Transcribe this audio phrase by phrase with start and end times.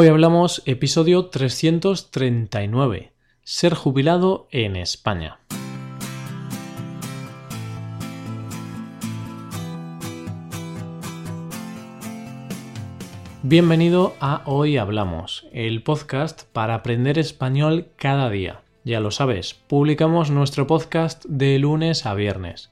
[0.00, 3.10] Hoy hablamos episodio 339,
[3.42, 5.40] ser jubilado en España.
[13.42, 18.60] Bienvenido a Hoy Hablamos, el podcast para aprender español cada día.
[18.84, 22.70] Ya lo sabes, publicamos nuestro podcast de lunes a viernes.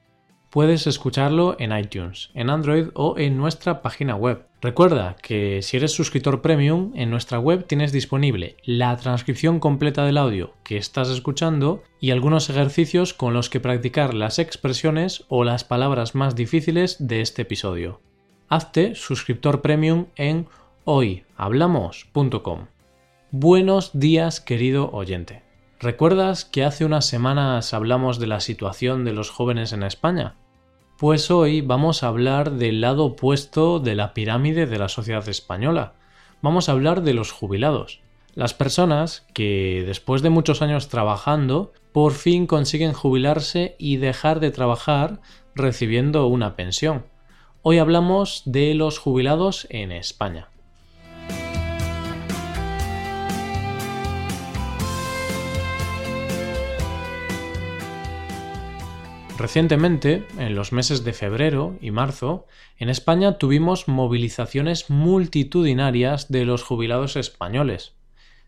[0.49, 4.46] Puedes escucharlo en iTunes, en Android o en nuestra página web.
[4.59, 10.17] Recuerda que si eres suscriptor premium, en nuestra web tienes disponible la transcripción completa del
[10.17, 15.63] audio que estás escuchando y algunos ejercicios con los que practicar las expresiones o las
[15.63, 18.01] palabras más difíciles de este episodio.
[18.49, 20.47] Hazte suscriptor premium en
[20.85, 22.67] hoyhablamos.com.
[23.29, 25.43] Buenos días, querido oyente.
[25.79, 30.35] ¿Recuerdas que hace unas semanas hablamos de la situación de los jóvenes en España?
[30.97, 35.93] Pues hoy vamos a hablar del lado opuesto de la pirámide de la sociedad española.
[36.41, 38.01] Vamos a hablar de los jubilados.
[38.33, 44.49] Las personas que después de muchos años trabajando por fin consiguen jubilarse y dejar de
[44.49, 45.21] trabajar
[45.53, 47.05] recibiendo una pensión.
[47.61, 50.49] Hoy hablamos de los jubilados en España.
[59.37, 62.47] Recientemente, en los meses de febrero y marzo,
[62.79, 67.93] en España tuvimos movilizaciones multitudinarias de los jubilados españoles.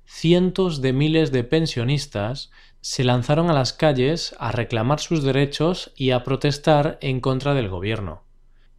[0.06, 2.50] Cientos de miles de pensionistas
[2.82, 7.70] se lanzaron a las calles a reclamar sus derechos y a protestar en contra del
[7.70, 8.24] gobierno.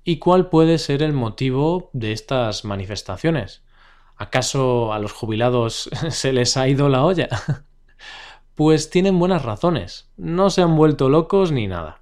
[0.03, 3.63] ¿Y cuál puede ser el motivo de estas manifestaciones?
[4.17, 7.29] ¿Acaso a los jubilados se les ha ido la olla?
[8.57, 12.00] Pues tienen buenas razones, no se han vuelto locos ni nada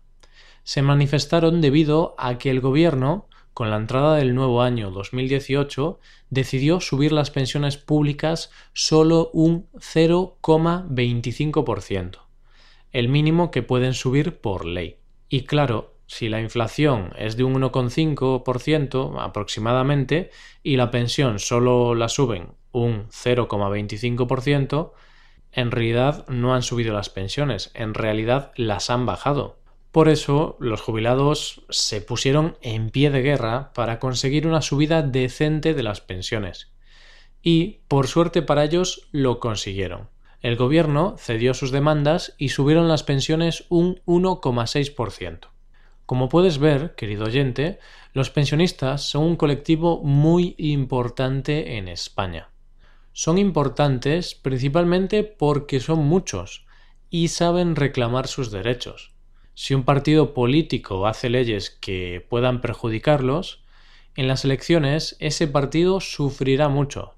[0.69, 6.83] se manifestaron debido a que el gobierno, con la entrada del nuevo año 2018, decidió
[6.83, 12.19] subir las pensiones públicas solo un 0,25%,
[12.93, 14.99] el mínimo que pueden subir por ley.
[15.31, 20.31] Y claro, si la inflación es de un 1,5% aproximadamente
[20.63, 24.93] y la pensión solo la suben un 0,25%,
[25.51, 29.58] en realidad no han subido las pensiones, en realidad las han bajado.
[29.93, 35.73] Por eso los jubilados se pusieron en pie de guerra para conseguir una subida decente
[35.73, 36.71] de las pensiones.
[37.43, 40.09] Y, por suerte para ellos, lo consiguieron.
[40.41, 45.49] El gobierno cedió sus demandas y subieron las pensiones un 1,6%.
[46.07, 47.79] Como puedes ver, querido oyente,
[48.13, 52.51] los pensionistas son un colectivo muy importante en España.
[53.13, 56.67] Son importantes principalmente porque son muchos
[57.11, 59.18] y saben reclamar sus derechos.
[59.61, 63.65] Si un partido político hace leyes que puedan perjudicarlos,
[64.15, 67.17] en las elecciones ese partido sufrirá mucho.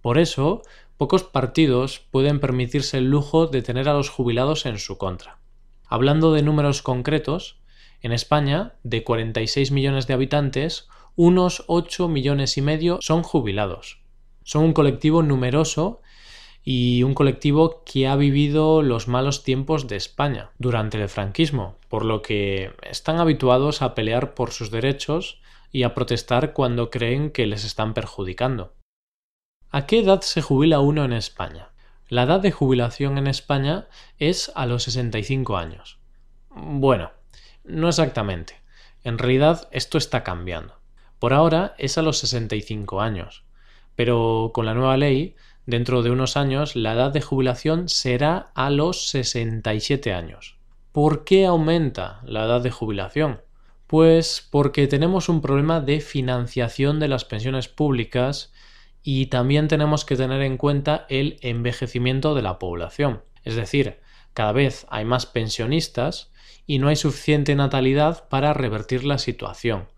[0.00, 0.62] Por eso,
[0.96, 5.36] pocos partidos pueden permitirse el lujo de tener a los jubilados en su contra.
[5.86, 7.58] Hablando de números concretos,
[8.00, 14.00] en España, de 46 millones de habitantes, unos 8 millones y medio son jubilados.
[14.44, 16.00] Son un colectivo numeroso
[16.68, 22.04] y un colectivo que ha vivido los malos tiempos de España durante el franquismo, por
[22.04, 25.40] lo que están habituados a pelear por sus derechos
[25.70, 28.74] y a protestar cuando creen que les están perjudicando.
[29.70, 31.70] ¿A qué edad se jubila uno en España?
[32.08, 33.86] La edad de jubilación en España
[34.18, 36.00] es a los 65 años.
[36.50, 37.12] Bueno,
[37.62, 38.60] no exactamente.
[39.04, 40.74] En realidad esto está cambiando.
[41.20, 43.44] Por ahora es a los 65 años,
[43.94, 48.70] pero con la nueva ley Dentro de unos años la edad de jubilación será a
[48.70, 50.56] los 67 años.
[50.92, 53.40] ¿Por qué aumenta la edad de jubilación?
[53.88, 58.52] Pues porque tenemos un problema de financiación de las pensiones públicas
[59.02, 63.22] y también tenemos que tener en cuenta el envejecimiento de la población.
[63.42, 63.98] Es decir,
[64.34, 66.30] cada vez hay más pensionistas
[66.64, 69.88] y no hay suficiente natalidad para revertir la situación,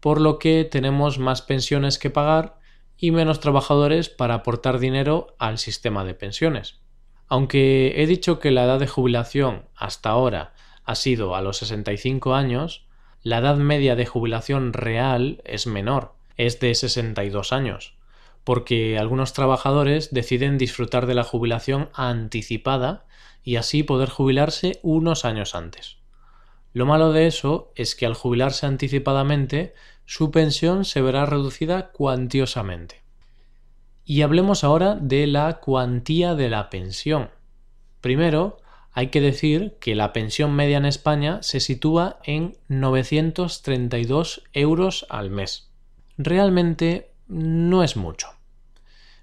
[0.00, 2.61] por lo que tenemos más pensiones que pagar
[3.02, 6.78] y menos trabajadores para aportar dinero al sistema de pensiones.
[7.26, 10.54] Aunque he dicho que la edad de jubilación hasta ahora
[10.84, 12.86] ha sido a los 65 años,
[13.24, 17.94] la edad media de jubilación real es menor, es de 62 años,
[18.44, 23.04] porque algunos trabajadores deciden disfrutar de la jubilación anticipada
[23.42, 25.96] y así poder jubilarse unos años antes.
[26.72, 33.02] Lo malo de eso es que al jubilarse anticipadamente su pensión se verá reducida cuantiosamente.
[34.04, 37.30] Y hablemos ahora de la cuantía de la pensión.
[38.00, 38.58] Primero,
[38.92, 45.30] hay que decir que la pensión media en España se sitúa en 932 euros al
[45.30, 45.70] mes.
[46.18, 48.28] Realmente no es mucho.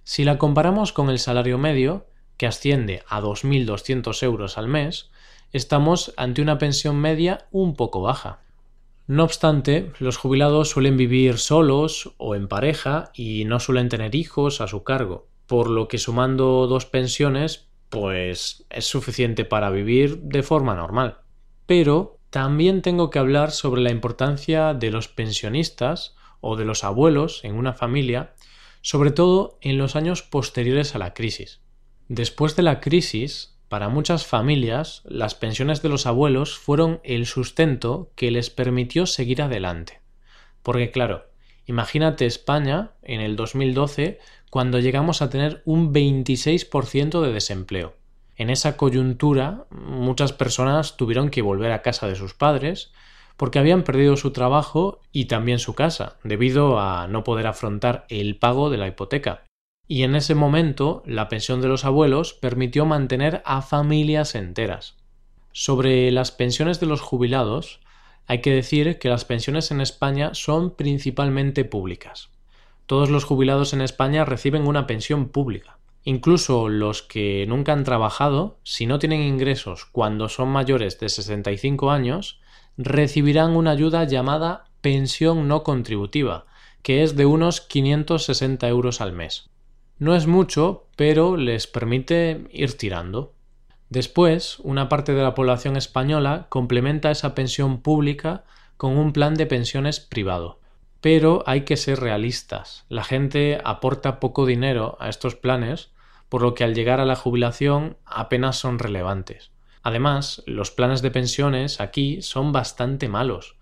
[0.03, 5.11] Si la comparamos con el salario medio, que asciende a 2.200 euros al mes,
[5.51, 8.39] estamos ante una pensión media un poco baja.
[9.09, 14.61] No obstante, los jubilados suelen vivir solos o en pareja y no suelen tener hijos
[14.61, 20.43] a su cargo, por lo que sumando dos pensiones, pues es suficiente para vivir de
[20.43, 21.21] forma normal.
[21.65, 27.43] Pero también tengo que hablar sobre la importancia de los pensionistas o de los abuelos
[27.43, 28.35] en una familia,
[28.81, 31.61] sobre todo en los años posteriores a la crisis.
[32.09, 38.11] Después de la crisis, para muchas familias, las pensiones de los abuelos fueron el sustento
[38.15, 40.01] que les permitió seguir adelante.
[40.63, 41.27] Porque claro,
[41.67, 44.17] imagínate España en el 2012
[44.49, 47.93] cuando llegamos a tener un 26% de desempleo.
[48.37, 52.91] En esa coyuntura, muchas personas tuvieron que volver a casa de sus padres
[53.37, 58.35] porque habían perdido su trabajo y también su casa, debido a no poder afrontar el
[58.37, 59.43] pago de la hipoteca
[59.91, 64.95] y en ese momento la pensión de los abuelos permitió mantener a familias enteras.
[65.51, 67.79] Sobre las pensiones de los jubilados,
[68.27, 72.29] hay que decir que las pensiones en España son principalmente públicas.
[72.85, 75.79] Todos los jubilados en España reciben una pensión pública.
[76.03, 81.89] Incluso los que nunca han trabajado, si no tienen ingresos cuando son mayores de 65
[81.89, 82.39] años,
[82.77, 86.45] recibirán una ayuda llamada pensión no contributiva,
[86.83, 89.49] que es de unos 560 euros al mes.
[89.99, 93.33] No es mucho, pero les permite ir tirando.
[93.89, 98.45] Después, una parte de la población española complementa esa pensión pública
[98.77, 100.61] con un plan de pensiones privado.
[101.01, 102.85] Pero hay que ser realistas.
[102.87, 105.91] La gente aporta poco dinero a estos planes,
[106.29, 109.51] por lo que al llegar a la jubilación apenas son relevantes.
[109.83, 113.57] Además, los planes de pensiones aquí son bastante malos,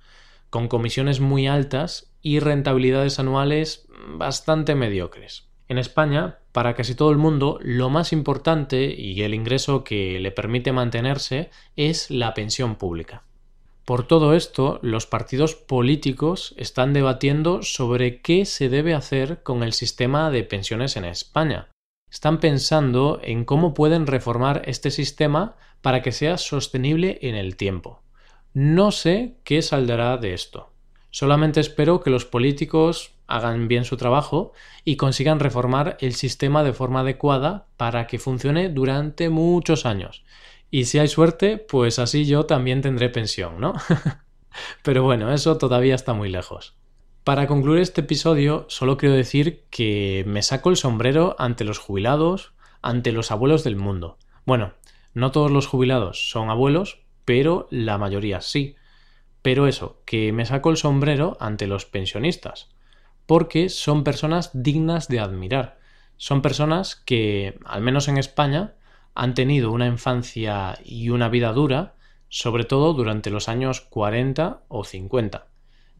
[0.51, 5.46] con comisiones muy altas y rentabilidades anuales bastante mediocres.
[5.69, 10.31] En España, para casi todo el mundo, lo más importante y el ingreso que le
[10.31, 13.23] permite mantenerse es la pensión pública.
[13.83, 19.73] Por todo esto, los partidos políticos están debatiendo sobre qué se debe hacer con el
[19.73, 21.69] sistema de pensiones en España.
[22.09, 28.01] Están pensando en cómo pueden reformar este sistema para que sea sostenible en el tiempo.
[28.53, 30.71] No sé qué saldrá de esto.
[31.09, 34.53] Solamente espero que los políticos hagan bien su trabajo
[34.83, 40.23] y consigan reformar el sistema de forma adecuada para que funcione durante muchos años.
[40.71, 43.73] Y si hay suerte, pues así yo también tendré pensión, ¿no?
[44.83, 46.75] Pero bueno, eso todavía está muy lejos.
[47.23, 52.53] Para concluir este episodio, solo quiero decir que me saco el sombrero ante los jubilados,
[52.81, 54.17] ante los abuelos del mundo.
[54.45, 54.73] Bueno,
[55.13, 58.75] no todos los jubilados son abuelos, pero la mayoría sí.
[59.41, 62.69] Pero eso, que me saco el sombrero ante los pensionistas
[63.27, 65.77] porque son personas dignas de admirar.
[66.15, 68.73] Son personas que, al menos en España,
[69.13, 71.95] han tenido una infancia y una vida dura,
[72.29, 75.47] sobre todo durante los años 40 o 50.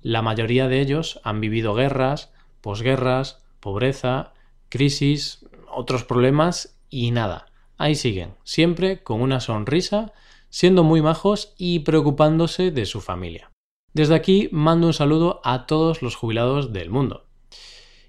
[0.02, 2.32] La mayoría de ellos han vivido guerras,
[2.62, 4.34] posguerras, pobreza,
[4.70, 7.48] crisis, otros problemas y nada.
[7.78, 10.14] Ahí siguen, siempre con una sonrisa,
[10.50, 13.52] siendo muy majos y preocupándose de su familia.
[13.98, 17.26] Desde aquí mando un saludo a todos los jubilados del mundo.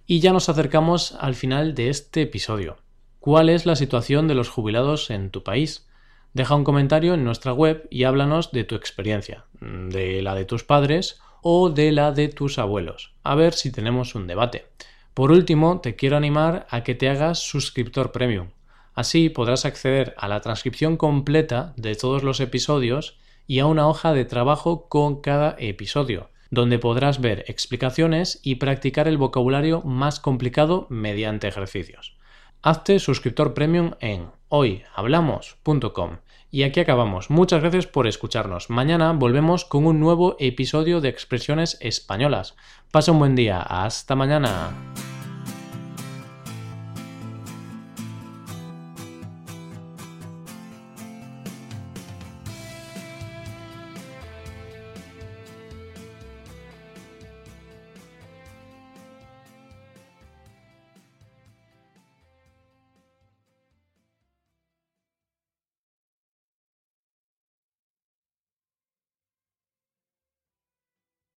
[0.07, 2.77] Y ya nos acercamos al final de este episodio.
[3.21, 5.89] ¿Cuál es la situación de los jubilados en tu país?
[6.35, 10.63] Deja un comentario en nuestra web y háblanos de tu experiencia, de la de tus
[10.63, 14.67] padres o de la de tus abuelos, a ver si tenemos un debate.
[15.15, 18.49] Por último, te quiero animar a que te hagas suscriptor premium.
[18.93, 23.17] Así podrás acceder a la transcripción completa de todos los episodios
[23.49, 29.09] y a una hoja de trabajo con cada episodio, donde podrás ver explicaciones y practicar
[29.09, 32.17] el vocabulario más complicado mediante ejercicios.
[32.63, 36.19] Hazte suscriptor premium en hoyhablamos.com.
[36.51, 37.31] Y aquí acabamos.
[37.31, 38.71] Muchas gracias por escucharnos.
[38.71, 42.57] Mañana volvemos con un nuevo episodio de Expresiones Españolas.
[42.91, 43.61] Pasa un buen día.
[43.61, 44.71] Hasta mañana.